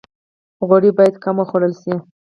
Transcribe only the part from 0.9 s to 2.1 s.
باید کم وخوړل شي